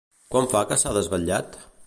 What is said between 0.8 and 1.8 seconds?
s'ha desvetllat?